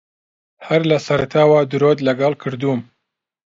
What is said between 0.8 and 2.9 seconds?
لە سەرەتاوە درۆت لەگەڵ کردووم.